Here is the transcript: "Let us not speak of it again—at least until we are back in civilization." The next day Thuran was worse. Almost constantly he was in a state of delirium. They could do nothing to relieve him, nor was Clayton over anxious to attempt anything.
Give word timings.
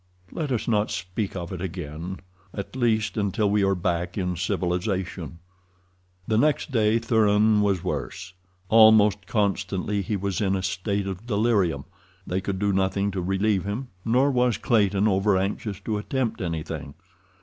"Let 0.31 0.51
us 0.51 0.67
not 0.67 0.89
speak 0.89 1.35
of 1.35 1.53
it 1.53 1.61
again—at 1.61 2.75
least 2.75 3.17
until 3.17 3.51
we 3.51 3.61
are 3.63 3.75
back 3.75 4.17
in 4.17 4.35
civilization." 4.35 5.37
The 6.27 6.39
next 6.39 6.71
day 6.71 6.97
Thuran 6.97 7.61
was 7.61 7.83
worse. 7.83 8.33
Almost 8.67 9.27
constantly 9.27 10.01
he 10.01 10.15
was 10.17 10.41
in 10.41 10.55
a 10.55 10.63
state 10.63 11.05
of 11.05 11.27
delirium. 11.27 11.85
They 12.25 12.41
could 12.41 12.57
do 12.57 12.73
nothing 12.73 13.11
to 13.11 13.21
relieve 13.21 13.63
him, 13.63 13.89
nor 14.03 14.31
was 14.31 14.57
Clayton 14.57 15.07
over 15.07 15.37
anxious 15.37 15.79
to 15.81 15.99
attempt 15.99 16.41
anything. 16.41 16.95